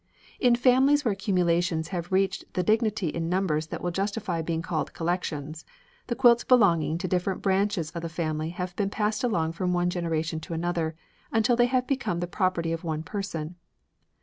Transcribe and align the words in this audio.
In 0.39 0.55
families 0.55 1.05
where 1.05 1.11
accumulations 1.11 1.89
have 1.89 2.11
reached 2.11 2.51
the 2.55 2.63
dignity 2.63 3.09
in 3.09 3.29
numbers 3.29 3.67
that 3.67 3.83
will 3.83 3.91
justify 3.91 4.41
being 4.41 4.63
called 4.63 4.93
collections, 4.93 5.63
the 6.07 6.15
quilts 6.15 6.43
belonging 6.43 6.97
to 6.97 7.07
different 7.07 7.43
branches 7.43 7.91
of 7.91 8.01
the 8.01 8.09
family 8.09 8.49
have 8.49 8.75
been 8.75 8.89
passed 8.89 9.23
along 9.23 9.51
from 9.51 9.73
one 9.73 9.91
generation 9.91 10.39
to 10.39 10.55
another, 10.55 10.95
until 11.31 11.55
they 11.55 11.67
have 11.67 11.85
become 11.85 12.19
the 12.19 12.25
property 12.25 12.71
of 12.73 12.83
one 12.83 13.03
person. 13.03 13.57